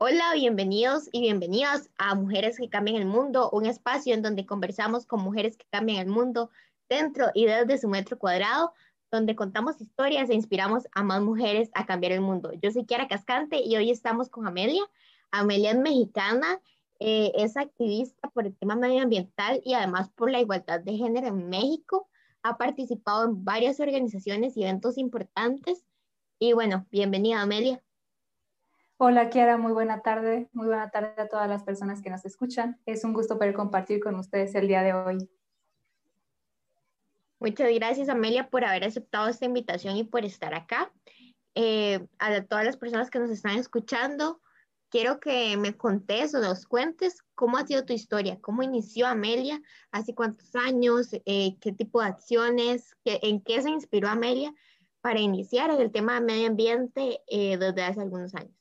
Hola, 0.00 0.32
bienvenidos 0.34 1.08
y 1.10 1.22
bienvenidas 1.22 1.90
a 1.98 2.14
Mujeres 2.14 2.56
que 2.56 2.68
Cambian 2.68 2.98
el 2.98 3.06
Mundo, 3.06 3.50
un 3.50 3.66
espacio 3.66 4.14
en 4.14 4.22
donde 4.22 4.46
conversamos 4.46 5.06
con 5.06 5.20
mujeres 5.20 5.56
que 5.56 5.66
cambian 5.72 5.98
el 5.98 6.06
mundo 6.06 6.50
dentro 6.88 7.32
y 7.34 7.46
desde 7.46 7.78
su 7.78 7.88
metro 7.88 8.16
cuadrado, 8.16 8.72
donde 9.10 9.34
contamos 9.34 9.80
historias 9.80 10.30
e 10.30 10.34
inspiramos 10.34 10.84
a 10.92 11.02
más 11.02 11.20
mujeres 11.20 11.68
a 11.74 11.84
cambiar 11.84 12.12
el 12.12 12.20
mundo. 12.20 12.52
Yo 12.62 12.70
soy 12.70 12.84
Kiara 12.84 13.08
Cascante 13.08 13.60
y 13.60 13.74
hoy 13.74 13.90
estamos 13.90 14.28
con 14.28 14.46
Amelia. 14.46 14.84
Amelia 15.32 15.72
es 15.72 15.78
mexicana, 15.78 16.60
eh, 17.00 17.32
es 17.34 17.56
activista 17.56 18.30
por 18.30 18.46
el 18.46 18.54
tema 18.54 18.76
medioambiental 18.76 19.60
y 19.64 19.74
además 19.74 20.10
por 20.10 20.30
la 20.30 20.38
igualdad 20.38 20.78
de 20.78 20.96
género 20.96 21.26
en 21.26 21.48
México. 21.48 22.08
Ha 22.44 22.56
participado 22.56 23.24
en 23.24 23.44
varias 23.44 23.80
organizaciones 23.80 24.56
y 24.56 24.62
eventos 24.62 24.96
importantes. 24.96 25.84
Y 26.38 26.52
bueno, 26.52 26.86
bienvenida 26.92 27.42
Amelia. 27.42 27.82
Hola 29.00 29.30
Kiara, 29.30 29.56
muy 29.58 29.70
buena 29.70 30.02
tarde. 30.02 30.48
Muy 30.52 30.66
buena 30.66 30.90
tarde 30.90 31.14
a 31.18 31.28
todas 31.28 31.48
las 31.48 31.62
personas 31.62 32.02
que 32.02 32.10
nos 32.10 32.24
escuchan. 32.24 32.80
Es 32.84 33.04
un 33.04 33.12
gusto 33.12 33.38
poder 33.38 33.54
compartir 33.54 34.00
con 34.00 34.16
ustedes 34.16 34.56
el 34.56 34.66
día 34.66 34.82
de 34.82 34.92
hoy. 34.92 35.30
Muchas 37.38 37.72
gracias 37.72 38.08
Amelia 38.08 38.50
por 38.50 38.64
haber 38.64 38.82
aceptado 38.82 39.28
esta 39.28 39.44
invitación 39.44 39.96
y 39.96 40.02
por 40.02 40.24
estar 40.24 40.52
acá. 40.52 40.92
Eh, 41.54 42.08
a 42.18 42.42
todas 42.42 42.64
las 42.64 42.76
personas 42.76 43.08
que 43.08 43.20
nos 43.20 43.30
están 43.30 43.56
escuchando, 43.56 44.40
quiero 44.88 45.20
que 45.20 45.56
me 45.56 45.76
contes 45.76 46.34
o 46.34 46.40
nos 46.40 46.66
cuentes 46.66 47.22
cómo 47.36 47.56
ha 47.56 47.64
sido 47.68 47.84
tu 47.84 47.92
historia, 47.92 48.40
cómo 48.40 48.64
inició 48.64 49.06
Amelia, 49.06 49.62
hace 49.92 50.12
cuántos 50.12 50.56
años, 50.56 51.10
eh, 51.24 51.56
qué 51.60 51.70
tipo 51.70 52.00
de 52.00 52.08
acciones, 52.08 52.96
en 53.04 53.42
qué 53.42 53.62
se 53.62 53.70
inspiró 53.70 54.08
Amelia 54.08 54.52
para 55.00 55.20
iniciar 55.20 55.70
en 55.70 55.80
el 55.80 55.92
tema 55.92 56.14
de 56.14 56.20
medio 56.22 56.48
ambiente 56.48 57.20
eh, 57.28 57.56
desde 57.58 57.84
hace 57.84 58.00
algunos 58.00 58.34
años. 58.34 58.57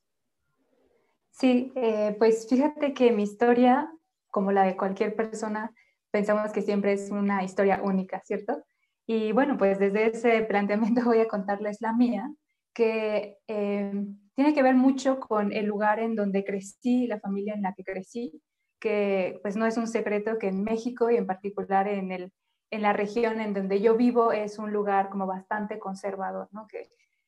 Sí, 1.40 1.72
eh, 1.76 2.16
pues 2.18 2.48
fíjate 2.50 2.96
que 2.96 3.12
mi 3.12 3.22
historia, 3.22 3.92
como 4.32 4.52
la 4.52 4.64
de 4.64 4.76
cualquier 4.76 5.16
persona, 5.16 5.72
pensamos 6.10 6.52
que 6.52 6.64
siempre 6.64 6.94
es 6.94 7.12
una 7.12 7.44
historia 7.44 7.80
única, 7.84 8.22
¿cierto? 8.26 8.64
Y 9.06 9.34
bueno, 9.34 9.56
pues 9.56 9.78
desde 9.78 10.08
ese 10.08 10.42
planteamiento 10.50 11.04
voy 11.06 11.20
a 11.20 11.28
contarles 11.28 11.80
la 11.80 11.94
mía, 11.94 12.34
que 12.74 13.38
eh, 13.48 13.94
tiene 14.36 14.54
que 14.56 14.64
ver 14.64 14.74
mucho 14.74 15.20
con 15.20 15.54
el 15.54 15.68
lugar 15.68 16.00
en 16.00 16.16
donde 16.16 16.44
crecí, 16.44 17.06
la 17.06 17.20
familia 17.20 17.54
en 17.54 17.62
la 17.62 17.74
que 17.76 17.84
crecí, 17.84 18.42
que 18.80 19.40
pues 19.44 19.56
no 19.56 19.68
es 19.68 19.78
un 19.78 19.88
secreto 19.88 20.40
que 20.40 20.48
en 20.48 20.64
México 20.64 21.12
y 21.12 21.18
en 21.18 21.28
particular 21.28 21.88
en, 21.88 22.12
el, 22.12 22.34
en 22.72 22.82
la 22.82 22.94
región 22.94 23.42
en 23.42 23.54
donde 23.54 23.80
yo 23.80 23.96
vivo 23.96 24.32
es 24.32 24.58
un 24.58 24.74
lugar 24.74 25.10
como 25.10 25.28
bastante 25.28 25.78
conservador, 25.78 26.50
¿no? 26.52 26.66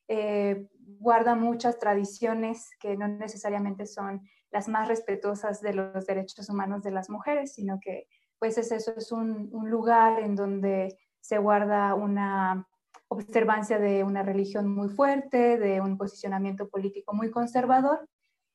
Eh, 0.09 0.67
guarda 0.99 1.35
muchas 1.35 1.77
tradiciones 1.77 2.71
que 2.79 2.97
no 2.97 3.07
necesariamente 3.07 3.85
son 3.85 4.21
las 4.52 4.67
más 4.67 4.88
respetuosas 4.88 5.61
de 5.61 5.75
los 5.75 6.07
derechos 6.07 6.49
humanos 6.49 6.81
de 6.81 6.89
las 6.89 7.11
mujeres, 7.11 7.53
sino 7.53 7.79
que 7.79 8.07
pues 8.39 8.57
es 8.57 8.71
eso, 8.71 8.93
es 8.97 9.11
un, 9.11 9.52
lugar 9.69 10.19
en 10.19 10.35
donde 10.35 10.97
se 11.19 11.37
guarda 11.37 11.93
una 11.93 12.67
observancia 13.07 13.77
de 13.77 14.03
una 14.03 14.23
religión 14.23 14.73
muy 14.73 14.89
fuerte, 14.89 15.59
de 15.59 15.80
un 15.80 15.97
posicionamiento 15.97 16.69
político 16.69 17.13
muy 17.13 17.30
conservador. 17.30 18.07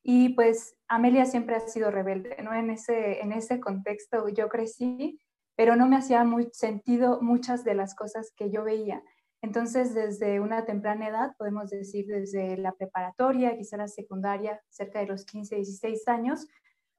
Y 0.02 0.30
pues 0.30 0.74
Amelia 0.88 1.24
siempre 1.24 1.54
ha 1.54 1.60
sido 1.60 1.90
rebelde, 1.90 2.36
¿no? 2.42 2.52
En 2.52 2.70
ese, 2.70 3.20
en 3.20 3.32
ese 3.32 3.60
contexto 3.60 4.28
yo 4.28 4.48
crecí, 4.48 5.20
pero 5.54 5.76
no 5.76 5.86
me 5.86 5.96
hacía 5.96 6.24
muy 6.24 6.48
sentido 6.52 7.20
muchas 7.22 7.62
de 7.62 7.74
las 7.74 7.94
cosas 7.94 8.32
que 8.36 8.50
yo 8.50 8.64
veía. 8.64 9.02
Entonces, 9.44 9.92
desde 9.92 10.40
una 10.40 10.64
temprana 10.64 11.06
edad, 11.06 11.36
podemos 11.36 11.68
decir 11.68 12.06
desde 12.06 12.56
la 12.56 12.72
preparatoria, 12.72 13.58
quizá 13.58 13.76
la 13.76 13.88
secundaria, 13.88 14.58
cerca 14.70 15.00
de 15.00 15.06
los 15.06 15.26
15, 15.26 15.56
16 15.56 16.08
años, 16.08 16.48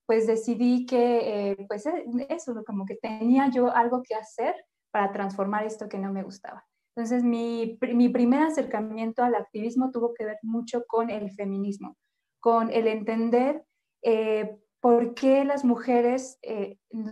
pues 0.05 0.27
decidí 0.27 0.85
que, 0.85 1.49
eh, 1.49 1.65
pues 1.67 1.87
eh, 1.87 2.05
eso, 2.29 2.53
como 2.63 2.85
que 2.85 2.97
tenía 2.97 3.49
yo 3.49 3.75
algo 3.75 4.03
que 4.03 4.13
hacer 4.13 4.53
para 4.91 5.11
transformar 5.11 5.65
esto 5.65 5.89
que 5.89 5.97
no 5.97 6.13
me 6.13 6.21
gustaba. 6.21 6.63
Entonces, 6.95 7.23
mi, 7.23 7.79
mi 7.95 8.09
primer 8.09 8.43
acercamiento 8.43 9.23
al 9.23 9.33
activismo 9.33 9.89
tuvo 9.89 10.13
que 10.13 10.25
ver 10.25 10.37
mucho 10.43 10.85
con 10.85 11.09
el 11.09 11.31
feminismo, 11.31 11.97
con 12.39 12.69
el 12.69 12.85
entender 12.85 13.65
eh, 14.03 14.55
por 14.79 15.15
qué 15.15 15.45
las 15.45 15.65
mujeres 15.65 16.37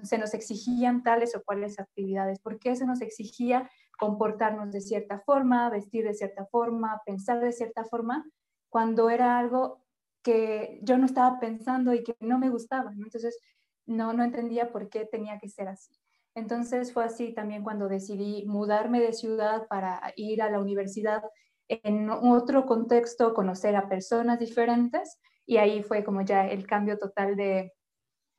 se 0.04 0.18
nos 0.20 0.36
exigían 0.36 1.02
tales 1.02 1.36
o 1.36 1.42
cuales 1.44 1.80
actividades, 1.80 2.40
por 2.40 2.60
qué 2.60 2.76
se 2.76 2.86
nos 2.86 3.02
exigía 3.02 3.68
comportarnos 4.04 4.70
de 4.74 4.82
cierta 4.82 5.22
forma, 5.22 5.70
vestir 5.70 6.04
de 6.04 6.14
cierta 6.14 6.46
forma, 6.48 7.02
pensar 7.06 7.40
de 7.40 7.54
cierta 7.54 7.86
forma, 7.86 8.30
cuando 8.68 9.10
era 9.10 9.40
algo 9.40 9.82
que 10.22 10.82
yo 10.84 10.98
no 10.98 11.06
estaba 11.06 11.40
pensando 11.40 11.94
y 11.94 12.04
que 12.04 12.18
no 12.20 12.38
me 12.38 12.50
gustaba. 12.50 12.92
Entonces, 12.92 13.40
no, 13.86 14.12
no 14.12 14.26
entendía 14.26 14.74
por 14.74 14.90
qué 14.90 15.06
tenía 15.06 15.40
que 15.40 15.48
ser 15.48 15.70
así. 15.70 15.94
Entonces 16.36 16.92
fue 16.92 17.06
así 17.06 17.34
también 17.34 17.64
cuando 17.64 17.88
decidí 17.88 18.46
mudarme 18.46 19.00
de 19.00 19.14
ciudad 19.14 19.68
para 19.70 20.02
ir 20.18 20.42
a 20.42 20.50
la 20.50 20.60
universidad 20.60 21.24
en 21.70 22.10
otro 22.10 22.66
contexto, 22.66 23.34
conocer 23.34 23.78
a 23.78 23.88
personas 23.88 24.38
diferentes 24.38 25.18
y 25.46 25.58
ahí 25.58 25.82
fue 25.82 26.04
como 26.04 26.24
ya 26.24 26.46
el 26.50 26.68
cambio 26.68 26.98
total 26.98 27.38
de, 27.38 27.72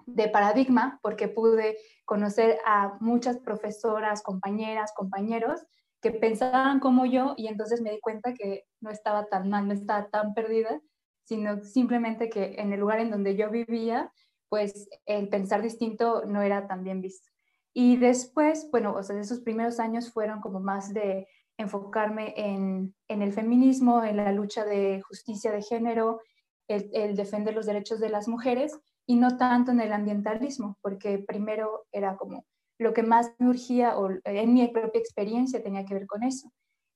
de 0.06 0.28
paradigma 0.28 0.98
porque 1.02 1.28
pude 1.28 1.76
conocer 2.04 2.58
a 2.66 2.96
muchas 3.00 3.38
profesoras, 3.38 4.22
compañeras, 4.22 4.92
compañeros 4.94 5.60
que 6.00 6.10
pensaban 6.10 6.80
como 6.80 7.06
yo 7.06 7.34
y 7.36 7.46
entonces 7.46 7.80
me 7.80 7.90
di 7.90 7.98
cuenta 8.00 8.34
que 8.34 8.64
no 8.80 8.90
estaba 8.90 9.26
tan 9.26 9.48
mal, 9.48 9.66
no 9.66 9.72
estaba 9.72 10.10
tan 10.10 10.34
perdida, 10.34 10.80
sino 11.24 11.62
simplemente 11.62 12.28
que 12.28 12.56
en 12.58 12.72
el 12.74 12.80
lugar 12.80 13.00
en 13.00 13.10
donde 13.10 13.36
yo 13.36 13.50
vivía, 13.50 14.12
pues 14.50 14.88
el 15.06 15.28
pensar 15.30 15.62
distinto 15.62 16.24
no 16.26 16.42
era 16.42 16.66
tan 16.68 16.84
bien 16.84 17.00
visto. 17.00 17.30
Y 17.72 17.96
después, 17.96 18.68
bueno, 18.70 18.94
o 18.94 19.02
sea, 19.02 19.18
esos 19.18 19.40
primeros 19.40 19.80
años 19.80 20.12
fueron 20.12 20.40
como 20.40 20.60
más 20.60 20.92
de 20.92 21.26
enfocarme 21.56 22.34
en, 22.36 22.94
en 23.08 23.22
el 23.22 23.32
feminismo, 23.32 24.04
en 24.04 24.18
la 24.18 24.32
lucha 24.32 24.64
de 24.64 25.00
justicia 25.08 25.52
de 25.52 25.62
género, 25.62 26.20
el, 26.68 26.90
el 26.92 27.16
defender 27.16 27.54
los 27.54 27.66
derechos 27.66 27.98
de 27.98 28.10
las 28.10 28.28
mujeres, 28.28 28.78
y 29.06 29.16
no 29.16 29.36
tanto 29.36 29.72
en 29.72 29.80
el 29.80 29.92
ambientalismo, 29.92 30.78
porque 30.80 31.18
primero 31.18 31.86
era 31.92 32.16
como 32.16 32.44
lo 32.78 32.92
que 32.92 33.02
más 33.02 33.32
me 33.38 33.48
urgía 33.48 33.96
o 33.98 34.10
en 34.24 34.54
mi 34.54 34.66
propia 34.68 35.00
experiencia 35.00 35.62
tenía 35.62 35.84
que 35.84 35.94
ver 35.94 36.06
con 36.06 36.22
eso. 36.22 36.50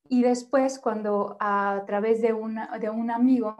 Y 0.08 0.22
después 0.22 0.78
cuando 0.78 1.36
a 1.38 1.84
través 1.86 2.20
de, 2.22 2.32
una, 2.32 2.78
de 2.78 2.90
un 2.90 3.10
amigo 3.10 3.56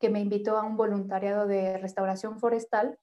que 0.00 0.10
me 0.10 0.20
invitó 0.20 0.58
a 0.58 0.64
un 0.64 0.76
voluntariado 0.76 1.46
de 1.46 1.78
restauración 1.78 2.38
forestal, 2.38 2.98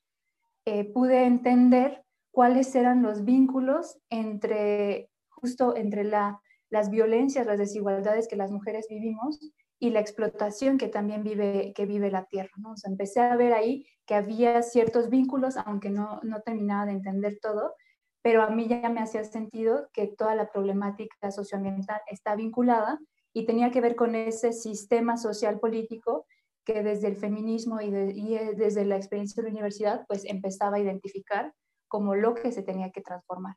eh, 0.65 0.83
pude 0.83 1.23
entender 1.23 2.03
cuáles 2.31 2.75
eran 2.75 3.01
los 3.01 3.23
vínculos 3.23 3.97
entre 4.09 5.09
justo 5.29 5.75
entre 5.75 6.03
la, 6.03 6.41
las 6.69 6.89
violencias, 6.89 7.47
las 7.47 7.57
desigualdades 7.57 8.27
que 8.27 8.35
las 8.35 8.51
mujeres 8.51 8.87
vivimos 8.89 9.39
y 9.79 9.91
la 9.91 10.01
explotación 10.01 10.77
que 10.77 10.89
también 10.89 11.23
vive, 11.23 11.73
que 11.73 11.85
vive 11.85 12.11
la 12.11 12.25
tierra. 12.25 12.51
¿no? 12.57 12.73
Empecé 12.83 13.21
a 13.21 13.35
ver 13.35 13.53
ahí 13.53 13.87
que 14.05 14.15
había 14.15 14.61
ciertos 14.61 15.09
vínculos, 15.09 15.55
aunque 15.57 15.89
no, 15.89 16.19
no 16.23 16.41
terminaba 16.41 16.85
de 16.85 16.93
entender 16.93 17.39
todo, 17.41 17.73
pero 18.21 18.41
a 18.41 18.49
mí 18.49 18.67
ya 18.67 18.89
me 18.89 18.99
hacía 18.99 19.23
sentido 19.23 19.87
que 19.93 20.07
toda 20.07 20.35
la 20.35 20.51
problemática 20.51 21.31
socioambiental 21.31 22.01
está 22.07 22.35
vinculada 22.35 22.99
y 23.33 23.45
tenía 23.45 23.71
que 23.71 23.81
ver 23.81 23.95
con 23.95 24.15
ese 24.15 24.51
sistema 24.51 25.15
social 25.15 25.59
político 25.59 26.25
que 26.65 26.83
desde 26.83 27.07
el 27.07 27.15
feminismo 27.15 27.79
y, 27.79 27.87
y 27.87 28.35
eh, 28.35 28.53
desde 28.55 28.83
la 28.85 28.97
experiencia 28.97 29.41
de 29.41 29.47
la 29.47 29.53
universidad, 29.53 30.05
pues 30.07 30.25
empezaba 30.25 30.77
a 30.77 30.79
identificar 30.81 31.53
como 31.87 32.15
lo 32.15 32.35
que 32.35 32.51
se 32.51 32.63
tenía 32.63 32.91
que 32.91 33.01
transformar. 33.01 33.55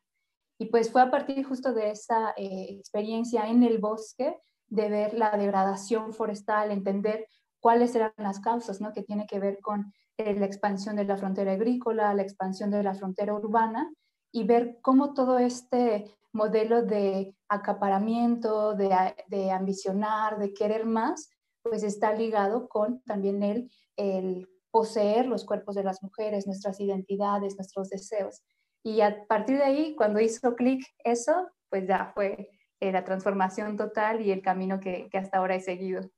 Y 0.57 0.67
pues 0.67 0.91
fue 0.91 1.01
a 1.01 1.11
partir 1.11 1.43
justo 1.45 1.73
de 1.73 1.91
esa 1.91 2.31
eh, 2.37 2.67
experiencia 2.69 3.49
en 3.49 3.63
el 3.63 3.79
bosque 3.79 4.37
de 4.73 4.89
ver 4.89 5.13
la 5.13 5.37
degradación 5.37 6.13
forestal, 6.13 6.71
entender 6.71 7.27
cuáles 7.59 7.93
eran 7.93 8.11
las 8.17 8.39
causas, 8.39 8.81
¿no? 8.81 8.91
Que 8.91 9.03
tiene 9.03 9.27
que 9.27 9.39
ver 9.39 9.59
con 9.61 9.93
eh, 10.17 10.33
la 10.33 10.47
expansión 10.47 10.95
de 10.95 11.05
la 11.05 11.15
frontera 11.15 11.51
agrícola, 11.51 12.13
la 12.15 12.23
expansión 12.23 12.71
de 12.71 12.81
la 12.81 12.95
frontera 12.95 13.35
urbana 13.35 13.91
y 14.31 14.45
ver 14.45 14.79
cómo 14.81 15.13
todo 15.13 15.37
este 15.37 16.05
modelo 16.31 16.81
de 16.81 17.35
acaparamiento, 17.47 18.73
de, 18.73 18.89
de 19.27 19.51
ambicionar, 19.51 20.39
de 20.39 20.53
querer 20.55 20.87
más, 20.87 21.29
pues 21.61 21.83
está 21.83 22.11
ligado 22.11 22.67
con 22.67 23.01
también 23.03 23.43
el, 23.43 23.69
el 23.95 24.49
poseer 24.71 25.27
los 25.27 25.45
cuerpos 25.45 25.75
de 25.75 25.83
las 25.83 26.01
mujeres, 26.01 26.47
nuestras 26.47 26.79
identidades, 26.79 27.55
nuestros 27.57 27.89
deseos. 27.89 28.41
Y 28.83 29.01
a 29.01 29.25
partir 29.27 29.57
de 29.57 29.65
ahí, 29.65 29.95
cuando 29.95 30.19
hizo 30.19 30.55
clic 30.55 30.83
eso, 31.03 31.47
pues 31.69 31.87
ya 31.87 32.11
fue 32.15 32.49
eh, 32.83 32.91
la 32.91 33.05
transformación 33.05 33.77
total 33.77 34.21
y 34.21 34.31
el 34.31 34.41
camino 34.41 34.79
que, 34.79 35.07
que, 35.09 35.17
hasta 35.17 35.37
ahora 35.37 35.55
he 35.55 35.61
seguido. 35.61 36.09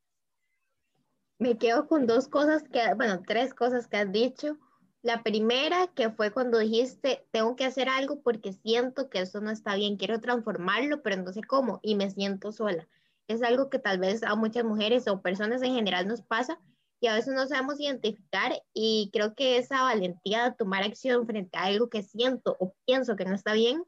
Me 1.38 1.58
quedo 1.58 1.88
con 1.88 2.08
dos 2.08 2.28
cosas 2.28 2.64
que, 2.64 2.82
bueno, 2.96 3.22
tres 3.26 3.54
cosas 3.54 3.88
que 3.88 3.98
has 3.98 4.12
dicho. 4.12 4.58
La 5.04 5.22
primera, 5.22 5.88
que 5.94 6.10
fue 6.10 6.32
cuando 6.32 6.58
dijiste, 6.58 7.28
tengo 7.32 7.56
que 7.56 7.66
hacer 7.66 7.88
algo 7.88 8.22
porque 8.22 8.54
siento 8.54 9.10
que 9.10 9.20
eso 9.20 9.42
no 9.42 9.52
está 9.52 9.76
bien, 9.76 9.98
quiero 9.98 10.20
transformarlo, 10.20 11.04
pero 11.04 11.18
no 11.18 11.32
sé 11.32 11.44
cómo 11.44 11.80
y 11.84 11.94
me 11.94 12.10
siento 12.10 12.52
sola. 12.52 12.88
Es 13.28 13.44
algo 13.44 13.70
que 13.70 13.78
tal 13.78 14.00
vez 14.00 14.24
a 14.24 14.36
muchas 14.36 14.64
mujeres 14.64 15.08
o 15.08 15.22
personas 15.22 15.62
en 15.62 15.76
general 15.76 16.08
nos 16.08 16.24
pasa, 16.24 16.60
y 17.00 17.08
a 17.08 17.14
veces 17.14 17.34
no 17.34 17.46
sabemos 17.46 17.80
identificar 17.80 18.54
y 18.74 19.10
creo 19.14 19.36
que 19.36 19.58
esa 19.58 19.84
valentía 19.84 20.46
de 20.46 20.56
tomar 20.56 20.84
acción 20.84 21.28
frente 21.28 21.58
a 21.58 21.66
algo 21.66 21.90
que 21.90 22.02
siento 22.02 22.56
o 22.60 22.74
pienso 22.86 23.16
que 23.16 23.26
no 23.26 23.36
está 23.36 23.54
bien 23.54 23.84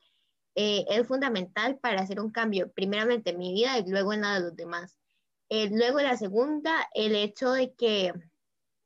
eh, 0.60 0.86
es 0.90 1.08
fundamental 1.08 1.78
para 1.78 2.02
hacer 2.02 2.20
un 2.20 2.32
cambio, 2.32 2.72
primeramente 2.72 3.30
en 3.30 3.38
mi 3.38 3.54
vida 3.54 3.78
y 3.78 3.88
luego 3.88 4.12
en 4.12 4.22
la 4.22 4.34
de 4.34 4.40
los 4.40 4.56
demás. 4.56 4.98
Eh, 5.50 5.70
luego 5.72 6.02
la 6.02 6.18
segunda, 6.18 6.90
el 6.96 7.16
hecho 7.16 7.52
de 7.52 7.76
que 7.76 8.12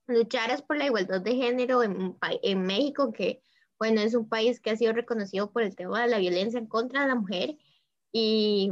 lucharas 0.06 0.62
por 0.62 0.76
la 0.78 0.88
igualdad 0.88 1.22
de 1.22 1.36
género 1.36 1.82
en, 1.82 2.18
en 2.44 2.62
México, 2.64 3.14
que 3.14 3.42
bueno, 3.80 4.02
es 4.02 4.16
un 4.16 4.28
país 4.28 4.60
que 4.60 4.72
ha 4.72 4.76
sido 4.76 4.92
reconocido 4.92 5.54
por 5.54 5.64
el 5.64 5.74
tema 5.74 6.02
de 6.02 6.10
la 6.10 6.18
violencia 6.18 6.60
en 6.60 6.68
contra 6.68 7.04
de 7.04 7.08
la 7.08 7.16
mujer 7.16 7.58
y 8.12 8.70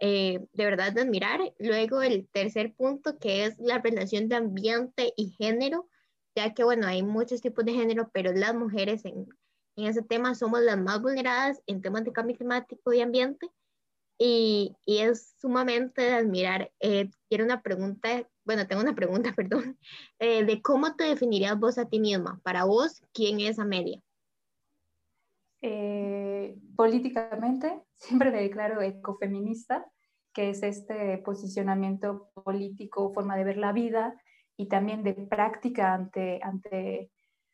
eh, 0.00 0.40
de 0.52 0.64
verdad 0.64 0.92
de 0.92 1.02
admirar. 1.02 1.54
Luego 1.60 2.02
el 2.02 2.26
tercer 2.26 2.74
punto 2.74 3.20
que 3.20 3.44
es 3.44 3.56
la 3.60 3.78
relación 3.78 4.28
de 4.28 4.34
ambiente 4.34 5.14
y 5.16 5.30
género, 5.30 5.88
ya 6.34 6.54
que 6.54 6.64
bueno, 6.64 6.88
hay 6.88 7.04
muchos 7.04 7.40
tipos 7.40 7.64
de 7.64 7.74
género, 7.74 8.10
pero 8.12 8.32
las 8.32 8.52
mujeres 8.52 9.04
en, 9.04 9.28
en 9.76 9.86
ese 9.86 10.02
tema 10.02 10.34
somos 10.34 10.60
las 10.60 10.78
más 10.78 11.00
vulneradas 11.00 11.62
en 11.66 11.80
temas 11.80 12.04
de 12.04 12.12
cambio 12.12 12.36
climático 12.36 12.92
y 12.92 13.00
ambiente. 13.00 13.50
Y, 14.18 14.76
y 14.86 14.98
es 14.98 15.34
sumamente 15.40 16.02
de 16.02 16.12
admirar. 16.12 16.70
Eh, 16.80 17.10
quiero 17.28 17.44
una 17.44 17.62
pregunta, 17.62 18.28
bueno, 18.44 18.66
tengo 18.66 18.82
una 18.82 18.94
pregunta, 18.94 19.32
perdón, 19.36 19.78
eh, 20.18 20.44
de 20.44 20.62
cómo 20.62 20.94
te 20.94 21.04
definirías 21.04 21.58
vos 21.58 21.78
a 21.78 21.88
ti 21.88 21.98
misma. 21.98 22.40
Para 22.44 22.64
vos, 22.64 23.02
¿quién 23.12 23.40
es 23.40 23.58
Amelia? 23.58 24.00
Eh, 25.62 26.56
políticamente, 26.76 27.80
siempre 27.96 28.30
me 28.30 28.42
declaro 28.42 28.82
ecofeminista, 28.82 29.86
que 30.34 30.50
es 30.50 30.62
este 30.62 31.18
posicionamiento 31.18 32.30
político, 32.34 33.12
forma 33.12 33.36
de 33.36 33.44
ver 33.44 33.58
la 33.58 33.72
vida 33.72 34.14
y 34.56 34.66
también 34.66 35.02
de 35.02 35.14
práctica 35.14 35.94
ante, 35.94 36.40
ante, 36.42 37.10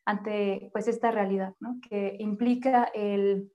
ante 0.09 0.71
pues 0.73 0.89
esta 0.89 1.11
realidad, 1.11 1.55
¿no? 1.61 1.79
que 1.87 2.17
implica 2.19 2.85
el 2.95 3.53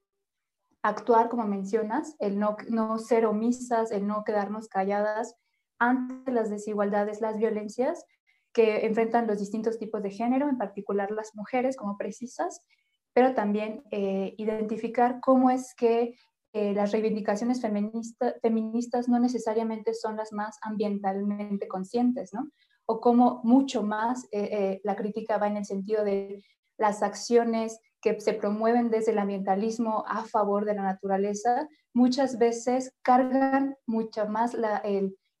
actuar 0.84 1.28
como 1.28 1.44
mencionas, 1.48 2.14
el 2.20 2.38
no, 2.38 2.56
no 2.68 2.96
ser 2.98 3.26
omisas, 3.26 3.90
el 3.90 4.06
no 4.06 4.22
quedarnos 4.22 4.68
calladas 4.68 5.34
ante 5.80 6.30
las 6.30 6.50
desigualdades, 6.50 7.20
las 7.20 7.38
violencias 7.38 8.04
que 8.52 8.86
enfrentan 8.86 9.26
los 9.26 9.40
distintos 9.40 9.80
tipos 9.80 10.00
de 10.04 10.12
género, 10.12 10.48
en 10.48 10.56
particular 10.56 11.10
las 11.10 11.34
mujeres 11.34 11.76
como 11.76 11.98
precisas, 11.98 12.64
pero 13.12 13.34
también 13.34 13.82
eh, 13.90 14.36
identificar 14.38 15.18
cómo 15.20 15.50
es 15.50 15.74
que 15.74 16.14
eh, 16.52 16.72
las 16.72 16.92
reivindicaciones 16.92 17.60
feministas 17.62 19.08
no 19.08 19.18
necesariamente 19.18 19.92
son 19.92 20.16
las 20.16 20.32
más 20.32 20.56
ambientalmente 20.62 21.66
conscientes, 21.66 22.32
¿no? 22.32 22.48
O 22.86 23.00
cómo 23.00 23.40
mucho 23.44 23.82
más 23.82 24.28
eh, 24.32 24.80
la 24.84 24.96
crítica 24.96 25.38
va 25.38 25.46
en 25.46 25.56
el 25.56 25.64
sentido 25.64 26.04
de 26.04 26.42
las 26.76 27.02
acciones 27.02 27.78
que 28.00 28.20
se 28.20 28.34
promueven 28.34 28.90
desde 28.90 29.12
el 29.12 29.18
ambientalismo 29.18 30.04
a 30.06 30.24
favor 30.24 30.66
de 30.66 30.74
la 30.74 30.82
naturaleza, 30.82 31.68
muchas 31.94 32.38
veces 32.38 32.92
cargan 33.02 33.76
mucho 33.86 34.26
más 34.26 34.52
la, 34.52 34.82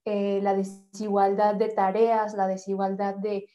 la 0.04 0.54
desigualdad 0.54 1.56
de 1.56 1.68
tareas, 1.68 2.34
la 2.34 2.46
desigualdad 2.46 3.16
de, 3.16 3.46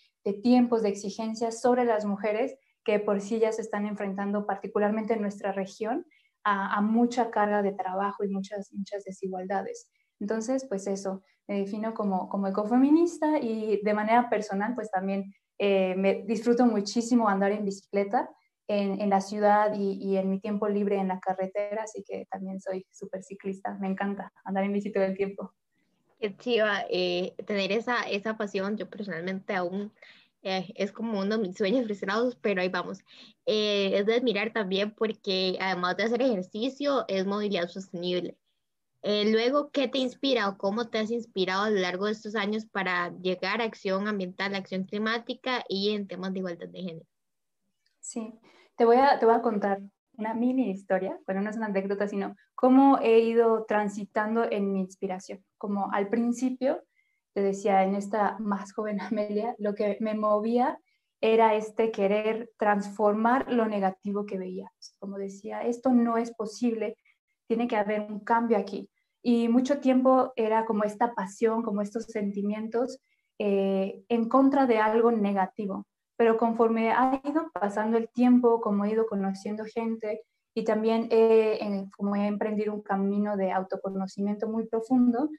tiempos, 0.43 0.83
de 0.83 0.89
exigencias 0.89 1.59
sobre 1.59 1.85
las 1.85 2.05
mujeres 2.05 2.55
que 2.83 2.99
por 2.99 3.21
sí 3.21 3.39
ya 3.39 3.51
se 3.51 3.61
están 3.61 3.85
enfrentando, 3.85 4.45
particularmente 4.45 5.13
en 5.13 5.21
nuestra 5.21 5.51
región, 5.51 6.05
a, 6.43 6.81
mucha 6.81 7.29
carga 7.29 7.61
de 7.61 7.73
trabajo 7.73 8.23
y 8.23 8.29
muchas, 8.29 8.71
muchas 8.73 9.03
desigualdades. 9.03 9.89
Entonces, 10.19 10.65
pues 10.67 10.87
eso, 10.87 11.23
me 11.47 11.59
defino 11.59 11.93
como, 11.93 12.29
como 12.29 12.47
ecofeminista 12.47 13.39
y 13.39 13.81
de 13.81 13.93
manera 13.93 14.29
personal, 14.29 14.75
pues 14.75 14.91
también 14.91 15.33
eh, 15.57 15.95
me 15.95 16.23
disfruto 16.23 16.65
muchísimo 16.65 17.27
andar 17.27 17.51
en 17.51 17.65
bicicleta 17.65 18.29
en, 18.67 19.01
en 19.01 19.09
la 19.09 19.19
ciudad 19.19 19.73
y, 19.73 19.93
y, 19.93 20.17
en 20.17 20.29
mi 20.29 20.39
tiempo 20.39 20.69
libre 20.69 20.97
en 20.97 21.07
la 21.07 21.19
carretera, 21.19 21.83
así 21.83 22.03
que 22.07 22.27
también 22.29 22.61
soy 22.61 22.85
súper 22.91 23.23
ciclista, 23.23 23.75
me 23.79 23.87
encanta 23.87 24.31
andar 24.43 24.63
en 24.63 24.73
bici 24.73 24.91
todo 24.91 25.03
el 25.03 25.17
tiempo. 25.17 25.53
Qué 26.19 26.35
chiva 26.37 26.85
eh, 26.89 27.33
tener 27.47 27.71
esa, 27.71 28.03
esa 28.03 28.37
pasión, 28.37 28.77
yo 28.77 28.89
personalmente 28.89 29.55
aún 29.55 29.91
eh, 30.43 30.71
es 30.75 30.91
como 30.91 31.19
uno 31.19 31.37
de 31.37 31.47
mis 31.47 31.57
sueños 31.57 31.85
frustrados, 31.85 32.35
pero 32.35 32.61
ahí 32.61 32.69
vamos. 32.69 32.99
Eh, 33.45 33.91
es 33.93 34.05
de 34.05 34.15
admirar 34.15 34.51
también 34.53 34.93
porque 34.93 35.57
además 35.59 35.97
de 35.97 36.03
hacer 36.03 36.21
ejercicio, 36.21 37.05
es 37.07 37.25
movilidad 37.25 37.69
sostenible. 37.69 38.37
Eh, 39.01 39.31
luego, 39.31 39.71
¿qué 39.71 39.87
te 39.87 39.97
inspira 39.97 40.49
o 40.49 40.57
cómo 40.57 40.89
te 40.89 40.99
has 40.99 41.11
inspirado 41.11 41.63
a 41.63 41.69
lo 41.69 41.79
largo 41.79 42.05
de 42.05 42.11
estos 42.11 42.35
años 42.35 42.65
para 42.65 43.17
llegar 43.19 43.61
a 43.61 43.65
acción 43.65 44.07
ambiental, 44.07 44.55
acción 44.55 44.83
climática 44.83 45.63
y 45.69 45.91
en 45.91 46.07
temas 46.07 46.33
de 46.33 46.39
igualdad 46.39 46.67
de 46.67 46.81
género? 46.81 47.05
Sí, 47.99 48.33
te 48.75 48.85
voy 48.85 48.97
a, 48.97 49.17
te 49.19 49.25
voy 49.25 49.35
a 49.35 49.41
contar 49.41 49.79
una 50.17 50.33
mini 50.33 50.69
historia, 50.69 51.17
bueno, 51.25 51.41
no 51.41 51.49
es 51.49 51.55
una 51.55 51.67
anécdota, 51.67 52.07
sino 52.07 52.35
cómo 52.55 52.99
he 52.99 53.19
ido 53.19 53.63
transitando 53.65 54.43
en 54.43 54.73
mi 54.73 54.81
inspiración. 54.81 55.45
Como 55.57 55.91
al 55.93 56.09
principio, 56.09 56.83
te 57.33 57.41
decía, 57.41 57.83
en 57.83 57.95
esta 57.95 58.37
más 58.39 58.73
joven 58.73 58.99
Amelia, 59.01 59.55
lo 59.59 59.75
que 59.75 59.97
me 60.01 60.13
movía 60.13 60.77
era 61.21 61.55
este 61.55 61.91
querer 61.91 62.51
transformar 62.57 63.51
lo 63.51 63.65
negativo 63.65 64.25
que 64.25 64.37
veía. 64.37 64.71
Como 64.99 65.17
decía, 65.17 65.61
esto 65.61 65.91
no 65.91 66.17
es 66.17 66.33
posible, 66.33 66.97
tiene 67.49 67.67
que 67.67 67.75
haber 67.75 68.01
un 68.01 68.19
cambio 68.19 68.57
aquí. 68.57 68.89
Y 69.23 69.49
mucho 69.49 69.79
tiempo 69.79 70.31
era 70.35 70.65
como 70.65 70.83
esta 70.83 71.13
pasión, 71.15 71.63
como 71.63 71.81
estos 71.81 72.05
sentimientos 72.05 72.99
eh, 73.39 74.03
en 74.07 74.29
contra 74.29 74.67
de 74.67 74.77
algo 74.77 75.11
negativo. 75.11 75.87
Pero 76.15 76.37
conforme 76.37 76.91
ha 76.91 77.19
ido 77.25 77.49
pasando 77.51 77.97
el 77.97 78.07
tiempo, 78.09 78.61
como 78.61 78.85
he 78.85 78.91
ido 78.91 79.07
conociendo 79.07 79.65
gente 79.65 80.21
y 80.53 80.63
también 80.63 81.09
como 81.97 82.15
he 82.15 82.27
emprendido 82.27 82.73
un 82.73 82.81
camino 82.81 83.35
de 83.35 83.51
autoconocimiento 83.51 84.47
muy 84.47 84.67
profundo, 84.67 85.29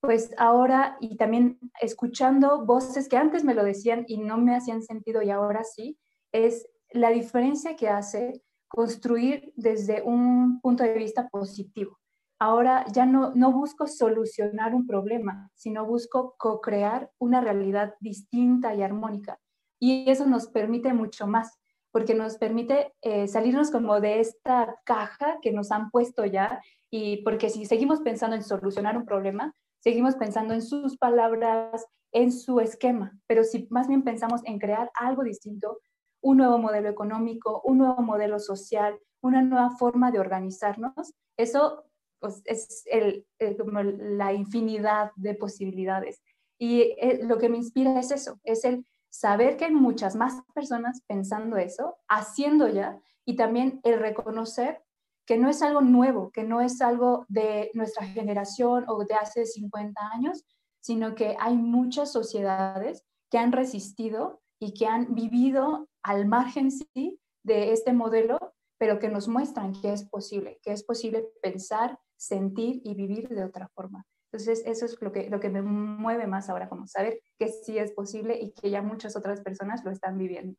pues 0.00 0.30
ahora 0.38 0.96
y 1.00 1.16
también 1.16 1.58
escuchando 1.80 2.64
voces 2.64 3.08
que 3.08 3.16
antes 3.16 3.44
me 3.44 3.54
lo 3.54 3.64
decían 3.64 4.04
y 4.06 4.18
no 4.18 4.38
me 4.38 4.54
hacían 4.56 4.82
sentido 4.82 5.22
y 5.22 5.30
ahora 5.30 5.64
sí, 5.64 5.98
es 6.32 6.66
la 6.92 7.10
diferencia 7.10 7.76
que 7.76 7.88
hace 7.88 8.42
construir 8.68 9.52
desde 9.56 10.02
un 10.02 10.60
punto 10.60 10.84
de 10.84 10.94
vista 10.94 11.28
positivo. 11.28 11.98
Ahora 12.38 12.84
ya 12.92 13.04
no, 13.04 13.34
no 13.34 13.52
busco 13.52 13.86
solucionar 13.86 14.74
un 14.74 14.86
problema, 14.86 15.50
sino 15.54 15.84
busco 15.84 16.36
co-crear 16.38 17.10
una 17.18 17.40
realidad 17.40 17.94
distinta 18.00 18.74
y 18.74 18.82
armónica. 18.82 19.40
Y 19.80 20.08
eso 20.08 20.26
nos 20.26 20.46
permite 20.46 20.92
mucho 20.92 21.26
más, 21.26 21.58
porque 21.90 22.14
nos 22.14 22.36
permite 22.36 22.94
eh, 23.02 23.26
salirnos 23.26 23.70
como 23.70 24.00
de 24.00 24.20
esta 24.20 24.76
caja 24.84 25.38
que 25.42 25.52
nos 25.52 25.72
han 25.72 25.90
puesto 25.90 26.24
ya, 26.24 26.60
y 26.90 27.22
porque 27.22 27.50
si 27.50 27.66
seguimos 27.66 28.00
pensando 28.00 28.36
en 28.36 28.44
solucionar 28.44 28.96
un 28.96 29.04
problema, 29.04 29.52
seguimos 29.80 30.14
pensando 30.14 30.54
en 30.54 30.62
sus 30.62 30.96
palabras, 30.96 31.86
en 32.12 32.32
su 32.32 32.60
esquema, 32.60 33.18
pero 33.26 33.44
si 33.44 33.66
más 33.70 33.88
bien 33.88 34.02
pensamos 34.02 34.40
en 34.44 34.58
crear 34.58 34.90
algo 34.94 35.22
distinto, 35.22 35.78
un 36.20 36.38
nuevo 36.38 36.58
modelo 36.58 36.88
económico, 36.88 37.62
un 37.64 37.78
nuevo 37.78 38.02
modelo 38.02 38.38
social, 38.38 38.98
una 39.20 39.42
nueva 39.42 39.70
forma 39.70 40.10
de 40.10 40.20
organizarnos, 40.20 41.14
eso 41.36 41.84
pues, 42.20 42.42
es 42.44 42.84
la 43.30 44.32
infinidad 44.32 45.12
de 45.16 45.34
posibilidades. 45.34 46.22
Y 46.58 46.94
eh, 46.98 47.20
lo 47.22 47.38
que 47.38 47.48
me 47.48 47.58
inspira 47.58 47.98
es 47.98 48.10
eso, 48.10 48.40
es 48.42 48.64
el 48.64 48.84
saber 49.10 49.56
que 49.56 49.66
hay 49.66 49.72
muchas 49.72 50.16
más 50.16 50.42
personas 50.54 51.02
pensando 51.06 51.56
eso, 51.56 51.96
haciendo 52.08 52.68
ya, 52.68 53.00
y 53.24 53.36
también 53.36 53.80
el 53.84 54.00
reconocer 54.00 54.82
que 55.26 55.36
no 55.36 55.50
es 55.50 55.60
algo 55.60 55.82
nuevo, 55.82 56.30
que 56.30 56.42
no 56.42 56.62
es 56.62 56.80
algo 56.80 57.26
de 57.28 57.70
nuestra 57.74 58.06
generación 58.06 58.86
o 58.88 59.04
de 59.04 59.14
hace 59.14 59.44
50 59.44 60.00
años, 60.14 60.44
sino 60.80 61.14
que 61.14 61.36
hay 61.38 61.54
muchas 61.54 62.10
sociedades 62.10 63.04
que 63.30 63.36
han 63.36 63.52
resistido 63.52 64.40
y 64.58 64.74
que 64.74 64.86
han 64.86 65.14
vivido 65.14 65.88
al 66.02 66.26
margen 66.26 66.70
sí 66.70 67.20
de 67.42 67.72
este 67.72 67.92
modelo, 67.92 68.54
pero 68.78 68.98
que 68.98 69.08
nos 69.08 69.28
muestran 69.28 69.72
que 69.72 69.92
es 69.92 70.04
posible, 70.04 70.58
que 70.62 70.72
es 70.72 70.84
posible 70.84 71.26
pensar, 71.42 71.98
sentir 72.16 72.80
y 72.84 72.94
vivir 72.94 73.28
de 73.28 73.44
otra 73.44 73.68
forma. 73.68 74.04
Entonces, 74.30 74.62
eso 74.66 74.84
es 74.84 75.00
lo 75.00 75.10
que, 75.10 75.30
lo 75.30 75.40
que 75.40 75.48
me 75.48 75.62
mueve 75.62 76.26
más 76.26 76.50
ahora, 76.50 76.68
como 76.68 76.86
saber 76.86 77.20
que 77.38 77.48
sí 77.48 77.78
es 77.78 77.92
posible 77.92 78.38
y 78.38 78.52
que 78.52 78.70
ya 78.70 78.82
muchas 78.82 79.16
otras 79.16 79.40
personas 79.40 79.84
lo 79.84 79.90
están 79.90 80.18
viviendo. 80.18 80.54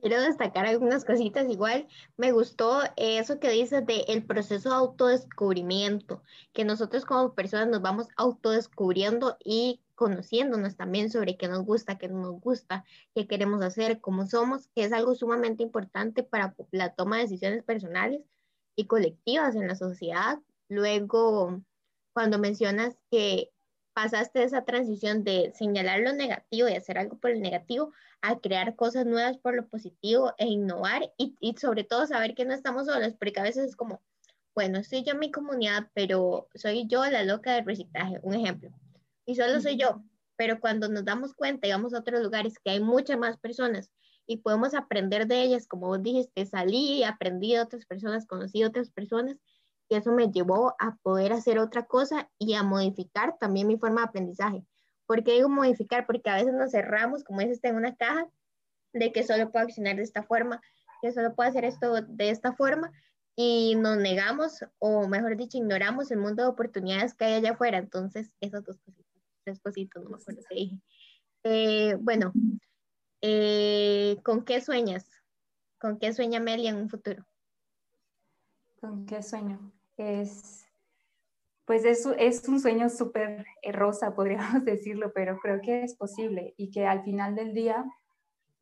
Quiero 0.00 0.20
destacar 0.22 0.64
algunas 0.64 1.04
cositas 1.04 1.48
igual. 1.50 1.86
Me 2.16 2.32
gustó 2.32 2.80
eso 2.96 3.38
que 3.38 3.50
dices 3.50 3.84
de 3.84 4.04
el 4.08 4.24
proceso 4.24 4.70
de 4.70 4.74
autodescubrimiento, 4.76 6.22
que 6.52 6.64
nosotros 6.64 7.04
como 7.04 7.34
personas 7.34 7.68
nos 7.68 7.82
vamos 7.82 8.08
autodescubriendo 8.16 9.36
y 9.44 9.82
conociéndonos 10.00 10.78
también 10.78 11.10
sobre 11.10 11.36
qué 11.36 11.46
nos 11.46 11.66
gusta, 11.66 11.98
qué 11.98 12.08
no 12.08 12.22
nos 12.22 12.40
gusta, 12.40 12.86
qué 13.14 13.26
queremos 13.26 13.62
hacer, 13.62 14.00
cómo 14.00 14.26
somos, 14.26 14.66
que 14.68 14.84
es 14.84 14.94
algo 14.94 15.14
sumamente 15.14 15.62
importante 15.62 16.22
para 16.22 16.54
la 16.70 16.94
toma 16.94 17.16
de 17.16 17.24
decisiones 17.24 17.62
personales 17.64 18.22
y 18.76 18.86
colectivas 18.86 19.56
en 19.56 19.68
la 19.68 19.74
sociedad. 19.74 20.38
Luego, 20.70 21.60
cuando 22.14 22.38
mencionas 22.38 22.96
que 23.10 23.50
pasaste 23.92 24.42
esa 24.42 24.64
transición 24.64 25.22
de 25.22 25.52
señalar 25.54 26.00
lo 26.00 26.14
negativo 26.14 26.70
y 26.70 26.76
hacer 26.76 26.96
algo 26.96 27.18
por 27.18 27.32
el 27.32 27.42
negativo 27.42 27.92
a 28.22 28.38
crear 28.38 28.76
cosas 28.76 29.04
nuevas 29.04 29.36
por 29.36 29.54
lo 29.54 29.68
positivo 29.68 30.32
e 30.38 30.46
innovar 30.46 31.12
y, 31.18 31.36
y 31.40 31.58
sobre 31.58 31.84
todo 31.84 32.06
saber 32.06 32.34
que 32.34 32.46
no 32.46 32.54
estamos 32.54 32.86
solos, 32.86 33.12
porque 33.18 33.38
a 33.40 33.42
veces 33.42 33.68
es 33.68 33.76
como, 33.76 34.00
bueno, 34.54 34.78
estoy 34.78 35.04
yo 35.04 35.12
en 35.12 35.18
mi 35.18 35.30
comunidad, 35.30 35.90
pero 35.92 36.48
soy 36.54 36.86
yo 36.86 37.04
la 37.04 37.22
loca 37.22 37.52
del 37.52 37.66
reciclaje, 37.66 38.18
un 38.22 38.32
ejemplo, 38.32 38.70
y 39.30 39.36
solo 39.36 39.60
soy 39.60 39.76
yo, 39.76 40.02
pero 40.34 40.58
cuando 40.58 40.88
nos 40.88 41.04
damos 41.04 41.34
cuenta 41.34 41.68
y 41.68 41.70
vamos 41.70 41.94
a 41.94 42.00
otros 42.00 42.20
lugares 42.20 42.58
que 42.58 42.72
hay 42.72 42.80
muchas 42.80 43.16
más 43.16 43.38
personas 43.38 43.92
y 44.26 44.38
podemos 44.38 44.74
aprender 44.74 45.28
de 45.28 45.42
ellas, 45.42 45.68
como 45.68 45.86
vos 45.86 46.02
dijiste, 46.02 46.46
salí, 46.46 47.04
aprendí 47.04 47.52
de 47.52 47.60
otras 47.60 47.86
personas, 47.86 48.26
conocí 48.26 48.62
a 48.62 48.66
otras 48.66 48.90
personas, 48.90 49.36
y 49.88 49.94
eso 49.94 50.10
me 50.10 50.32
llevó 50.32 50.74
a 50.80 50.96
poder 51.02 51.32
hacer 51.32 51.60
otra 51.60 51.84
cosa 51.84 52.28
y 52.38 52.54
a 52.54 52.64
modificar 52.64 53.38
también 53.38 53.68
mi 53.68 53.76
forma 53.76 54.00
de 54.00 54.08
aprendizaje. 54.08 54.64
¿Por 55.06 55.22
qué 55.22 55.34
digo 55.34 55.48
modificar? 55.48 56.06
Porque 56.06 56.28
a 56.28 56.34
veces 56.34 56.54
nos 56.54 56.72
cerramos, 56.72 57.22
como 57.22 57.40
dices, 57.40 57.60
en 57.62 57.76
una 57.76 57.94
caja 57.94 58.28
de 58.92 59.12
que 59.12 59.22
solo 59.22 59.52
puedo 59.52 59.64
accionar 59.64 59.94
de 59.94 60.02
esta 60.02 60.24
forma, 60.24 60.60
que 61.02 61.12
solo 61.12 61.36
puedo 61.36 61.48
hacer 61.48 61.64
esto 61.64 62.02
de 62.02 62.30
esta 62.30 62.52
forma 62.52 62.90
y 63.36 63.74
nos 63.76 63.96
negamos, 63.96 64.64
o 64.78 65.08
mejor 65.08 65.36
dicho, 65.36 65.58
ignoramos 65.58 66.10
el 66.10 66.18
mundo 66.18 66.42
de 66.42 66.48
oportunidades 66.48 67.14
que 67.14 67.24
hay 67.24 67.34
allá 67.34 67.52
afuera. 67.52 67.78
Entonces, 67.78 68.30
esas 68.40 68.64
dos 68.64 68.78
cositas, 68.78 69.09
tres 69.44 69.60
no 69.64 70.10
me 70.10 70.16
acuerdo 70.16 70.42
qué 70.48 70.54
dije. 70.54 70.80
Eh, 71.44 71.96
bueno, 72.00 72.32
eh, 73.22 74.16
¿con 74.24 74.44
qué 74.44 74.60
sueñas? 74.60 75.06
¿Con 75.78 75.98
qué 75.98 76.12
sueña 76.12 76.38
Amelia 76.38 76.70
en 76.70 76.76
un 76.76 76.88
futuro? 76.90 77.24
¿Con 78.80 79.06
qué 79.06 79.22
sueño? 79.22 79.72
Es, 79.96 80.64
pues 81.64 81.84
es, 81.84 82.06
es 82.18 82.48
un 82.48 82.60
sueño 82.60 82.88
súper 82.88 83.44
rosa, 83.72 84.14
podríamos 84.14 84.64
decirlo, 84.64 85.12
pero 85.14 85.38
creo 85.38 85.60
que 85.60 85.84
es 85.84 85.94
posible 85.94 86.54
y 86.56 86.70
que 86.70 86.86
al 86.86 87.02
final 87.02 87.34
del 87.34 87.54
día, 87.54 87.84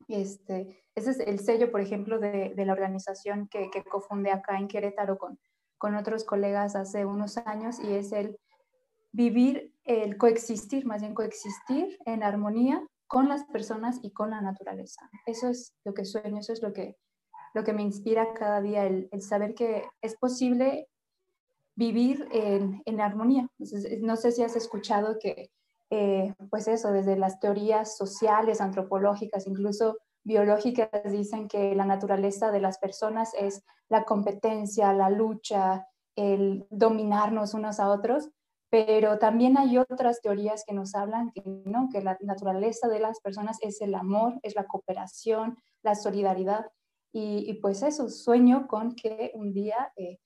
este, 0.09 0.85
ese 0.95 1.11
es 1.11 1.21
el 1.21 1.39
sello, 1.41 1.71
por 1.71 1.81
ejemplo, 1.81 2.19
de, 2.19 2.53
de 2.55 2.67
la 2.67 2.73
organización 2.73 3.49
que, 3.49 3.71
que 3.71 3.85
cofundé 3.85 4.31
acá 4.31 4.59
en 4.59 4.69
Querétaro 4.69 5.19
con, 5.19 5.39
con 5.79 5.95
otros 5.95 6.25
colegas 6.25 6.77
hace 6.77 7.05
unos 7.05 7.39
años 7.39 7.79
y 7.81 7.93
es 7.93 8.13
el 8.13 8.39
vivir, 9.13 9.75
el 9.85 10.17
coexistir, 10.19 10.87
más 10.87 11.01
bien 11.01 11.15
coexistir 11.15 11.99
en 12.05 12.23
armonía 12.23 12.87
con 13.07 13.29
las 13.29 13.45
personas 13.45 13.99
y 14.03 14.13
con 14.13 14.31
la 14.31 14.41
naturaleza. 14.41 15.11
Eso 15.27 15.49
es 15.49 15.75
lo 15.85 15.95
que 15.95 16.05
sueño, 16.05 16.41
eso 16.41 16.53
es 16.53 16.63
lo 16.63 16.73
que, 16.73 16.97
lo 17.55 17.65
que 17.65 17.73
me 17.73 17.83
inspira 17.83 18.35
cada 18.35 18.61
día, 18.61 18.85
el, 18.85 19.09
saber 19.23 19.55
que 19.55 19.85
es 20.03 20.17
posible 20.17 20.89
vivir 21.75 22.29
en, 22.33 22.83
en 22.85 23.01
armonía. 23.01 23.49
no 24.01 24.17
sé 24.17 24.33
si 24.33 24.43
has 24.43 24.57
escuchado 24.57 25.19
que, 25.19 25.51
eh, 25.91 26.35
pues 26.51 26.69
eso, 26.69 26.93
desde 26.93 27.17
las 27.17 27.41
teorías 27.41 27.97
sociales, 27.97 28.61
antropológicas, 28.61 29.47
incluso 29.47 29.97
biológicas, 30.23 30.91
dicen 31.11 31.49
que 31.49 31.75
la 31.75 31.87
naturaleza 31.87 32.51
de 32.51 32.61
las 32.61 32.79
personas 32.79 33.33
es 33.39 33.65
la 33.89 34.05
competencia, 34.05 34.93
la 34.93 35.09
lucha, 35.09 35.87
el 36.15 36.67
dominarnos 36.69 37.55
unos 37.55 37.81
a 37.81 37.91
otros, 37.91 38.29
pero 38.71 39.19
también 39.19 39.57
hay 39.57 39.79
otras 39.79 40.21
teorías 40.21 40.65
que 40.67 40.75
nos 40.75 40.95
hablan 40.95 41.31
que 41.33 41.43
no, 41.65 41.89
que 41.91 42.03
la 42.03 42.19
naturaleza 42.21 42.89
de 42.89 43.01
las 43.01 43.21
personas 43.21 43.59
es 43.63 43.81
el 43.81 43.95
amor, 43.95 44.39
es 44.43 44.55
la 44.55 44.67
cooperación, 44.67 45.57
la 45.83 45.95
solidaridad. 45.95 46.67
Y, 47.11 47.55
pues 47.55 47.83
eso, 47.83 48.11
sueño 48.11 48.69
con 48.69 48.95
que 48.95 49.33
un 49.35 49.53
día, 49.53 49.93
eh, 49.97 50.19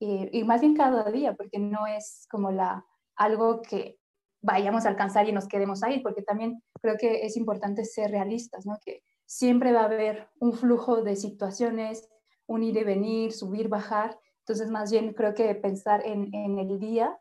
eh, 0.00 0.30
y 0.32 0.44
más 0.44 0.60
bien 0.60 0.76
cada 0.76 1.10
día, 1.10 1.34
porque 1.34 1.58
no 1.58 1.86
es 1.86 2.26
como 2.30 2.52
la, 2.52 2.86
algo 3.16 3.60
que 3.60 3.98
vayamos 4.40 4.86
a 4.86 4.90
alcanzar 4.90 5.28
y 5.28 5.32
nos 5.32 5.48
quedemos 5.48 5.82
ahí, 5.82 6.00
porque 6.00 6.22
también 6.22 6.62
creo 6.80 6.96
que 6.96 7.26
es 7.26 7.36
importante 7.36 7.84
ser 7.84 8.12
realistas, 8.12 8.64
¿no? 8.64 8.78
que 8.80 9.02
siempre 9.26 9.72
va 9.72 9.80
a 9.80 9.86
haber 9.86 10.28
un 10.38 10.52
flujo 10.52 11.02
de 11.02 11.16
situaciones, 11.16 12.08
un 12.46 12.62
ir 12.62 12.76
y 12.76 12.84
venir, 12.84 13.32
subir, 13.32 13.68
bajar. 13.68 14.18
Entonces, 14.38 14.70
más 14.70 14.92
bien 14.92 15.12
creo 15.12 15.34
que 15.34 15.52
pensar 15.56 16.06
en, 16.06 16.32
en 16.32 16.58
el 16.60 16.78
día 16.78 17.18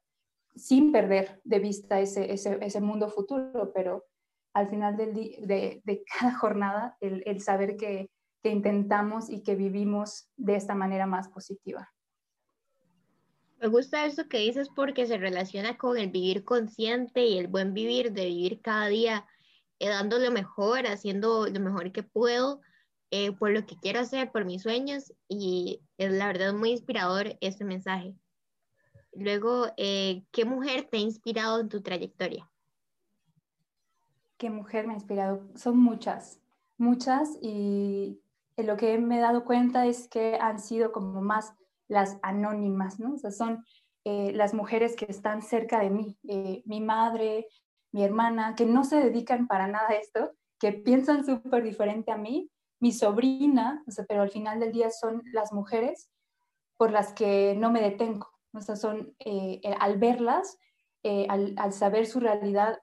sin 0.57 0.91
perder 0.91 1.39
de 1.43 1.59
vista 1.59 1.99
ese, 1.99 2.31
ese, 2.33 2.57
ese, 2.61 2.81
mundo 2.81 3.09
futuro, 3.09 3.71
pero 3.73 4.05
al 4.53 4.69
final 4.69 4.97
del 4.97 5.13
de, 5.13 5.81
de, 5.83 6.03
cada 6.03 6.33
jornada, 6.39 6.97
el, 6.99 7.23
el 7.25 7.41
saber 7.41 7.77
que 7.77 8.09
que 8.43 8.49
intentamos 8.49 9.29
y 9.29 9.41
que 9.41 9.55
vivimos 9.55 10.29
de 10.35 10.55
esta 10.55 10.75
manera 10.75 11.05
más 11.05 11.29
positiva. 11.29 11.91
Me 13.59 13.67
gusta 13.67 14.05
eso 14.05 14.27
que 14.27 14.37
dices 14.37 14.69
porque 14.75 15.07
se 15.07 15.17
relaciona 15.17 15.77
con 15.77 15.97
el 15.97 16.11
vivir 16.11 16.43
consciente 16.43 17.25
y 17.25 17.39
el 17.39 17.47
buen 17.47 17.73
vivir, 17.73 18.11
de 18.11 18.25
vivir 18.25 18.61
cada 18.61 18.87
día 18.87 19.25
eh, 19.79 19.89
dando 19.89 20.19
lo 20.19 20.31
mejor, 20.31 20.85
haciendo 20.85 21.47
lo 21.47 21.59
mejor 21.59 21.91
que 21.91 22.03
puedo 22.03 22.61
eh, 23.09 23.31
por 23.31 23.51
lo 23.51 23.65
que 23.65 23.77
quiero 23.77 24.01
hacer, 24.01 24.31
por 24.31 24.45
mis 24.45 24.61
sueños 24.61 25.13
y 25.27 25.81
es 25.97 26.11
la 26.11 26.27
verdad 26.27 26.53
muy 26.53 26.71
inspirador 26.71 27.37
este 27.41 27.65
mensaje. 27.65 28.13
Luego, 29.17 29.65
eh, 29.77 30.23
¿qué 30.31 30.45
mujer 30.45 30.87
te 30.89 30.97
ha 30.97 30.99
inspirado 30.99 31.59
en 31.59 31.69
tu 31.69 31.81
trayectoria? 31.81 32.47
¿Qué 34.37 34.51
mujer 34.51 34.85
me 34.85 34.93
ha 34.93 34.97
inspirado? 34.97 35.41
Son 35.55 35.75
muchas, 35.79 36.39
muchas 36.77 37.35
y 37.41 38.21
lo 38.57 38.77
que 38.77 38.99
me 38.99 39.17
he 39.17 39.21
dado 39.21 39.43
cuenta 39.43 39.87
es 39.87 40.07
que 40.07 40.37
han 40.39 40.59
sido 40.59 40.91
como 40.91 41.21
más 41.21 41.55
las 41.87 42.19
anónimas, 42.21 42.99
¿no? 42.99 43.15
O 43.15 43.17
sea, 43.17 43.31
son 43.31 43.65
eh, 44.03 44.33
las 44.33 44.53
mujeres 44.53 44.95
que 44.95 45.05
están 45.09 45.41
cerca 45.41 45.79
de 45.79 45.89
mí, 45.89 46.19
eh, 46.27 46.61
mi 46.65 46.79
madre, 46.79 47.47
mi 47.91 48.03
hermana, 48.03 48.53
que 48.55 48.67
no 48.67 48.83
se 48.83 48.97
dedican 48.97 49.47
para 49.47 49.67
nada 49.67 49.89
a 49.89 49.95
esto, 49.95 50.33
que 50.59 50.73
piensan 50.73 51.25
súper 51.25 51.63
diferente 51.63 52.11
a 52.11 52.17
mí, 52.17 52.51
mi 52.79 52.91
sobrina, 52.91 53.83
o 53.87 53.91
sea, 53.91 54.05
pero 54.07 54.21
al 54.21 54.29
final 54.29 54.59
del 54.59 54.73
día 54.73 54.91
son 54.91 55.23
las 55.33 55.51
mujeres 55.53 56.11
por 56.77 56.91
las 56.91 57.13
que 57.13 57.55
no 57.57 57.71
me 57.71 57.81
detengo, 57.81 58.36
o 58.53 58.61
sea, 58.61 58.75
son, 58.75 59.15
eh, 59.19 59.61
al 59.79 59.97
verlas, 59.97 60.57
al, 61.29 61.53
al, 61.57 61.71
saber 61.71 62.05
su 62.05 62.19
realidad, 62.19 62.79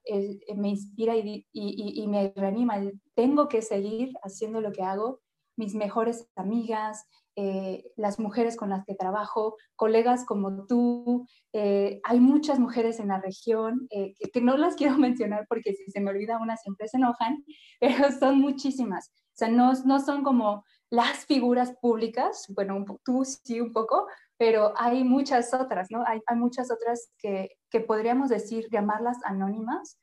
me 0.57 0.71
inspira 0.71 1.15
y, 1.15 1.47
y, 1.53 2.03
y 2.03 2.07
me 2.09 2.33
reanima, 2.35 2.81
tengo 3.15 3.49
que 3.49 3.61
seguir 3.61 4.15
haciendo 4.23 4.63
lo 4.63 4.73
que 4.73 4.83
hago, 4.83 5.21
mis 5.57 5.75
mejores 5.75 6.27
amigas, 6.35 7.07
eh, 7.37 7.85
las 7.97 8.21
mujeres 8.21 8.57
con 8.57 8.71
las 8.71 8.85
que 8.85 8.95
trabajo, 8.95 9.57
colegas 9.75 10.25
como 10.25 10.67
tú. 10.67 11.27
Eh, 11.53 12.01
hay 12.05 12.21
muchas 12.21 12.61
mujeres 12.61 13.01
en 13.01 13.09
la 13.09 13.21
región 13.21 13.89
eh, 13.91 14.15
que, 14.33 14.41
no 14.41 14.57
las 14.57 14.77
quiero 14.77 14.97
mencionar 14.99 15.47
porque 15.49 15.75
si 15.75 15.91
se 15.91 16.01
me 16.01 16.11
olvida 16.11 16.39
una 16.39 16.57
siempre 16.57 16.89
se 16.89 16.99
enojan, 16.99 17.45
pero 17.81 18.11
son 18.13 18.41
muchísimas. 18.41 19.09
O 19.09 19.37
sea, 19.37 19.49
no, 19.49 19.73
no 19.85 19.99
son 19.99 20.23
como 20.23 20.65
las 20.91 21.27
figuras 21.27 21.73
públicas, 21.81 22.47
bueno, 22.51 22.85
tú 23.05 23.25
sí 23.25 23.61
un 23.61 23.73
poco, 23.73 24.07
pero 24.37 24.73
hay 24.77 25.05
muchas 25.05 25.55
otras, 25.55 25.91
¿no? 25.91 26.05
Hay, 26.07 26.21
hay 26.27 26.37
muchas 26.37 26.71
otras 26.71 27.11
que, 27.19 27.57
que 27.71 27.81
podríamos 27.81 28.29
decir, 28.29 28.69
llamarlas 28.71 29.19
anónimas, 29.25 29.99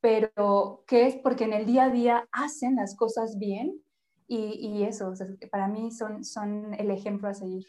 pero 0.00 0.84
que 0.86 1.06
es 1.06 1.16
porque 1.16 1.44
en 1.44 1.52
el 1.52 1.66
día 1.66 1.84
a 1.84 1.90
día 1.90 2.28
hacen 2.32 2.76
las 2.76 2.96
cosas 2.96 3.38
bien 3.38 3.82
y, 4.32 4.84
eso, 4.84 5.12
para 5.50 5.66
mí 5.66 5.90
son, 5.90 6.24
son 6.24 6.72
el 6.74 6.92
ejemplo 6.92 7.28
a 7.28 7.34
seguir. 7.34 7.66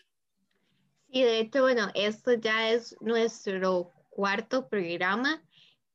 Sí, 1.11 1.23
de 1.23 1.39
hecho, 1.39 1.63
bueno, 1.63 1.87
esto 1.95 2.33
ya 2.33 2.69
es 2.69 2.95
nuestro 3.01 3.91
cuarto 4.11 4.69
programa 4.69 5.43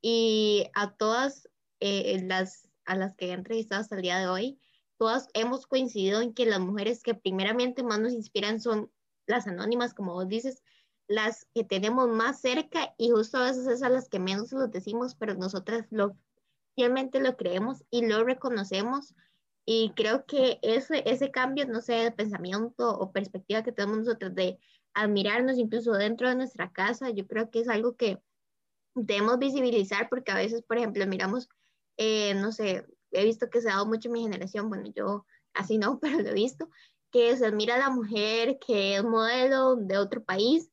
y 0.02 0.66
a 0.74 0.90
todas 0.96 1.48
eh, 1.78 2.20
las, 2.24 2.68
a 2.84 2.96
las 2.96 3.14
que 3.14 3.28
he 3.28 3.32
entrevistado 3.32 3.80
hasta 3.80 3.94
el 3.94 4.02
día 4.02 4.18
de 4.18 4.26
hoy, 4.26 4.58
todas 4.98 5.28
hemos 5.34 5.68
coincidido 5.68 6.20
en 6.20 6.34
que 6.34 6.46
las 6.46 6.58
mujeres 6.58 7.02
que 7.04 7.14
primeramente 7.14 7.84
más 7.84 8.00
nos 8.00 8.12
inspiran 8.12 8.60
son 8.60 8.90
las 9.26 9.46
anónimas, 9.46 9.94
como 9.94 10.14
vos 10.14 10.28
dices, 10.28 10.62
las 11.08 11.46
que 11.54 11.64
tenemos 11.64 12.08
más 12.08 12.40
cerca 12.40 12.94
y 12.98 13.10
justo 13.10 13.38
a 13.38 13.44
veces 13.44 13.66
es 13.66 13.82
a 13.82 13.88
las 13.88 14.08
que 14.08 14.18
menos 14.18 14.52
lo 14.52 14.66
decimos, 14.68 15.14
pero 15.14 15.34
nosotras 15.34 15.86
lo, 15.90 16.16
fielmente 16.74 17.20
lo 17.20 17.36
creemos 17.36 17.84
y 17.90 18.06
lo 18.06 18.24
reconocemos. 18.24 19.14
Y 19.64 19.92
creo 19.96 20.26
que 20.26 20.58
ese, 20.62 21.02
ese 21.06 21.30
cambio, 21.30 21.66
no 21.66 21.80
sé, 21.80 21.94
de 21.94 22.12
pensamiento 22.12 22.90
o 22.90 23.12
perspectiva 23.12 23.62
que 23.62 23.72
tenemos 23.72 23.98
nosotros 23.98 24.34
de 24.34 24.58
admirarnos 24.94 25.58
incluso 25.58 25.92
dentro 25.92 26.28
de 26.28 26.36
nuestra 26.36 26.72
casa, 26.72 27.10
yo 27.10 27.26
creo 27.26 27.50
que 27.50 27.60
es 27.60 27.68
algo 27.68 27.96
que 27.96 28.20
debemos 28.94 29.38
visibilizar 29.38 30.08
porque 30.08 30.32
a 30.32 30.36
veces, 30.36 30.62
por 30.62 30.78
ejemplo, 30.78 31.06
miramos, 31.06 31.48
eh, 31.96 32.34
no 32.34 32.52
sé, 32.52 32.86
he 33.10 33.24
visto 33.24 33.50
que 33.50 33.60
se 33.60 33.68
ha 33.68 33.74
dado 33.74 33.86
mucho 33.86 34.08
en 34.08 34.12
mi 34.14 34.22
generación, 34.22 34.68
bueno, 34.68 34.90
yo 34.94 35.26
así 35.52 35.78
no, 35.78 35.98
pero 36.00 36.20
lo 36.20 36.30
he 36.30 36.34
visto, 36.34 36.68
que 37.10 37.36
se 37.36 37.46
admira 37.46 37.76
a 37.76 37.78
la 37.78 37.90
mujer 37.90 38.58
que 38.58 38.96
es 38.96 39.04
modelo 39.04 39.76
de 39.76 39.98
otro 39.98 40.24
país 40.24 40.70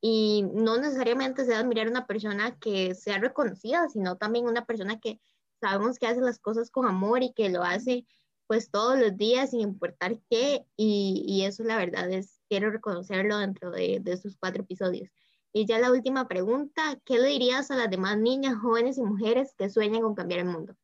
y 0.00 0.42
no 0.54 0.78
necesariamente 0.78 1.44
se 1.44 1.54
admirar 1.54 1.86
a 1.86 1.90
una 1.90 2.06
persona 2.06 2.58
que 2.58 2.94
sea 2.94 3.18
reconocida, 3.18 3.88
sino 3.88 4.16
también 4.16 4.46
una 4.46 4.64
persona 4.64 4.98
que 4.98 5.20
sabemos 5.60 5.98
que 5.98 6.08
hace 6.08 6.20
las 6.20 6.38
cosas 6.38 6.70
con 6.70 6.86
amor 6.86 7.22
y 7.22 7.32
que 7.32 7.50
lo 7.50 7.62
hace 7.62 8.06
pues 8.48 8.70
todos 8.70 8.98
los 8.98 9.16
días 9.16 9.50
sin 9.50 9.60
importar 9.60 10.18
qué 10.28 10.66
y, 10.76 11.24
y 11.26 11.44
eso 11.44 11.62
la 11.62 11.76
verdad 11.76 12.10
es, 12.10 12.40
quiero 12.48 12.70
reconocerlo 12.70 13.38
dentro 13.38 13.70
de, 13.70 14.00
de 14.00 14.12
estos 14.12 14.36
cuatro 14.36 14.62
episodios. 14.62 15.08
Y 15.54 15.66
ya 15.66 15.78
la 15.78 15.92
última 15.92 16.28
pregunta, 16.28 16.98
¿qué 17.04 17.18
le 17.18 17.28
dirías 17.28 17.70
a 17.70 17.76
las 17.76 17.90
demás 17.90 18.18
niñas, 18.18 18.56
jóvenes 18.60 18.98
y 18.98 19.02
mujeres 19.02 19.54
que 19.56 19.70
sueñan 19.70 20.02
con 20.02 20.14
cambiar 20.14 20.40
el 20.40 20.46
mundo? 20.46 20.74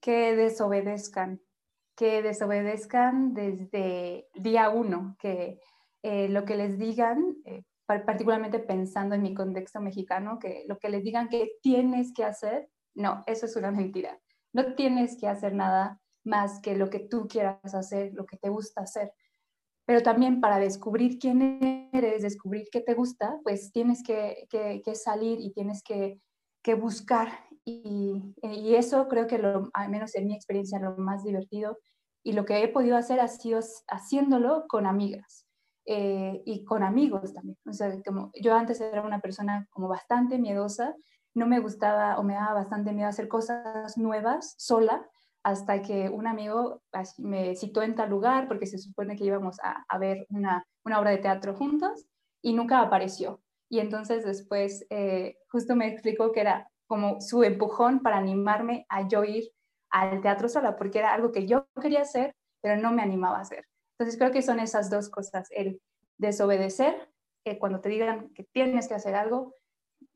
Que 0.00 0.34
desobedezcan, 0.34 1.40
que 2.00 2.22
desobedezcan 2.22 3.34
desde 3.34 4.26
día 4.32 4.70
uno, 4.70 5.16
que 5.18 5.60
eh, 6.02 6.30
lo 6.30 6.46
que 6.46 6.56
les 6.56 6.78
digan, 6.78 7.36
eh, 7.44 7.62
particularmente 7.86 8.58
pensando 8.58 9.14
en 9.14 9.20
mi 9.20 9.34
contexto 9.34 9.82
mexicano, 9.82 10.38
que 10.38 10.64
lo 10.66 10.78
que 10.78 10.88
les 10.88 11.04
digan 11.04 11.28
que 11.28 11.58
tienes 11.60 12.14
que 12.14 12.24
hacer, 12.24 12.70
no, 12.94 13.22
eso 13.26 13.44
es 13.44 13.54
una 13.54 13.70
mentira. 13.70 14.18
No 14.54 14.74
tienes 14.76 15.18
que 15.20 15.28
hacer 15.28 15.52
nada 15.52 16.00
más 16.24 16.62
que 16.62 16.74
lo 16.74 16.88
que 16.88 17.00
tú 17.00 17.28
quieras 17.28 17.74
hacer, 17.74 18.14
lo 18.14 18.24
que 18.24 18.38
te 18.38 18.48
gusta 18.48 18.80
hacer. 18.80 19.12
Pero 19.84 20.02
también 20.02 20.40
para 20.40 20.58
descubrir 20.58 21.18
quién 21.18 21.90
eres, 21.92 22.22
descubrir 22.22 22.68
qué 22.72 22.80
te 22.80 22.94
gusta, 22.94 23.38
pues 23.42 23.72
tienes 23.72 24.02
que, 24.02 24.48
salir 24.94 25.38
y 25.38 25.52
tienes 25.52 25.82
que, 25.82 26.18
buscar. 26.76 27.28
Y, 27.64 28.34
eso 28.74 29.08
creo 29.08 29.26
que, 29.26 29.38
lo, 29.38 29.70
al 29.74 29.90
menos 29.90 30.14
en 30.14 30.26
mi 30.26 30.34
experiencia, 30.34 30.78
lo 30.78 30.96
más 30.96 31.22
divertido 31.24 31.78
y 32.22 32.32
lo 32.32 32.44
que 32.44 32.62
he 32.62 32.68
podido 32.68 32.96
hacer 32.96 33.20
ha 33.20 33.28
sido 33.28 33.60
haciéndolo 33.88 34.66
con 34.68 34.86
amigas. 34.86 35.46
Eh, 35.86 36.42
y 36.44 36.64
con 36.64 36.82
amigos 36.82 37.32
también. 37.32 37.58
O 37.66 37.72
sea, 37.72 37.90
como 38.04 38.30
yo 38.40 38.54
antes 38.54 38.80
era 38.80 39.02
una 39.02 39.20
persona 39.20 39.66
como 39.70 39.88
bastante 39.88 40.38
miedosa, 40.38 40.94
no 41.34 41.46
me 41.46 41.58
gustaba 41.58 42.18
o 42.18 42.22
me 42.22 42.34
daba 42.34 42.54
bastante 42.54 42.92
miedo 42.92 43.08
hacer 43.08 43.28
cosas 43.28 43.96
nuevas 43.96 44.54
sola, 44.58 45.08
hasta 45.42 45.80
que 45.82 46.10
un 46.10 46.26
amigo 46.26 46.82
me 47.18 47.56
citó 47.56 47.82
en 47.82 47.94
tal 47.94 48.10
lugar 48.10 48.46
porque 48.46 48.66
se 48.66 48.78
supone 48.78 49.16
que 49.16 49.24
íbamos 49.24 49.56
a, 49.62 49.98
ver 49.98 50.26
una, 50.28 50.66
obra 50.84 51.10
de 51.10 51.18
teatro 51.18 51.54
juntos 51.54 52.06
y 52.42 52.52
nunca 52.52 52.80
apareció. 52.80 53.40
Y 53.70 53.78
entonces 53.78 54.24
después 54.24 54.86
eh, 54.90 55.38
justo 55.48 55.76
me 55.76 55.86
explicó 55.86 56.32
que 56.32 56.40
era 56.40 56.68
como 56.90 57.20
su 57.20 57.44
empujón 57.44 58.00
para 58.00 58.16
animarme 58.16 58.84
a 58.88 59.06
yo 59.06 59.22
ir 59.22 59.52
al 59.90 60.20
teatro 60.22 60.48
sola, 60.48 60.76
porque 60.76 60.98
era 60.98 61.14
algo 61.14 61.30
que 61.30 61.46
yo 61.46 61.68
quería 61.80 62.00
hacer, 62.00 62.34
pero 62.60 62.82
no 62.82 62.90
me 62.90 63.00
animaba 63.00 63.38
a 63.38 63.42
hacer. 63.42 63.64
Entonces 63.96 64.18
creo 64.18 64.32
que 64.32 64.42
son 64.42 64.58
esas 64.58 64.90
dos 64.90 65.08
cosas, 65.08 65.46
el 65.52 65.80
desobedecer, 66.18 67.08
que 67.44 67.60
cuando 67.60 67.80
te 67.80 67.90
digan 67.90 68.30
que 68.34 68.42
tienes 68.42 68.88
que 68.88 68.94
hacer 68.94 69.14
algo, 69.14 69.54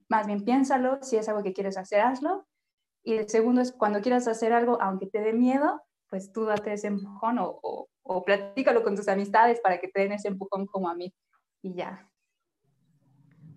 más 0.09 0.27
bien 0.27 0.45
piénsalo, 0.45 0.99
si 1.01 1.17
es 1.17 1.29
algo 1.29 1.45
que 1.45 1.53
quieres 1.53 1.79
hacer, 1.79 2.01
hazlo, 2.01 2.45
y 3.05 3.19
el 3.19 3.29
segundo 3.29 3.61
es 3.61 3.71
cuando 3.71 4.01
quieras 4.01 4.27
hacer 4.27 4.53
algo, 4.53 4.77
aunque 4.83 5.07
te 5.07 5.21
dé 5.21 5.33
miedo, 5.33 5.81
pues 6.11 6.33
tú 6.33 6.45
date 6.45 6.73
ese 6.73 6.89
empujón 6.89 7.39
o, 7.39 7.61
o, 7.63 7.89
o 8.03 8.25
platícalo 8.25 8.83
con 8.83 8.97
tus 8.97 9.07
amistades 9.07 9.61
para 9.61 9.79
que 9.79 9.87
te 9.87 10.01
den 10.01 10.11
ese 10.11 10.27
empujón 10.27 10.67
como 10.67 10.89
a 10.89 10.97
mí. 10.97 11.15
Y 11.63 11.75
ya. 11.75 12.11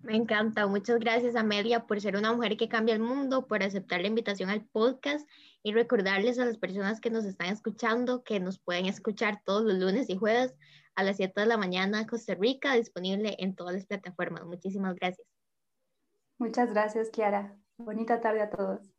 Me 0.02 0.16
encanta. 0.16 0.66
Muchas 0.66 0.98
gracias, 1.00 1.36
Amelia, 1.36 1.86
por 1.86 2.00
ser 2.00 2.16
una 2.16 2.32
mujer 2.32 2.56
que 2.56 2.68
cambia 2.68 2.94
el 2.94 3.00
mundo, 3.00 3.46
por 3.46 3.62
aceptar 3.62 4.00
la 4.00 4.06
invitación 4.06 4.48
al 4.48 4.64
podcast 4.64 5.28
y 5.62 5.72
recordarles 5.72 6.38
a 6.38 6.44
las 6.44 6.56
personas 6.56 7.00
que 7.00 7.10
nos 7.10 7.24
están 7.24 7.48
escuchando 7.48 8.22
que 8.22 8.40
nos 8.40 8.58
pueden 8.58 8.86
escuchar 8.86 9.42
todos 9.44 9.64
los 9.64 9.74
lunes 9.74 10.08
y 10.08 10.16
jueves 10.16 10.54
a 10.94 11.02
las 11.02 11.16
7 11.16 11.40
de 11.40 11.46
la 11.46 11.56
mañana 11.56 12.06
Costa 12.06 12.34
Rica, 12.34 12.74
disponible 12.74 13.36
en 13.38 13.54
todas 13.54 13.74
las 13.74 13.86
plataformas. 13.86 14.44
Muchísimas 14.44 14.94
gracias. 14.94 15.26
Muchas 16.38 16.72
gracias, 16.72 17.10
Kiara. 17.10 17.56
Bonita 17.76 18.20
tarde 18.20 18.42
a 18.42 18.50
todos. 18.50 18.97